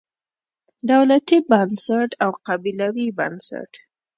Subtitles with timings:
[0.91, 3.71] دولتي بنسټ او قبیلوي بنسټ.